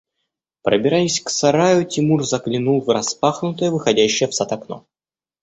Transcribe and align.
…Пробираясь 0.63 1.21
к 1.21 1.29
сараю, 1.29 1.85
Тимур 1.85 2.23
заглянул 2.25 2.81
в 2.81 2.89
распахнутое, 2.89 3.69
выходящее 3.69 4.27
в 4.29 4.33
сад 4.33 4.51
окно. 4.51 4.87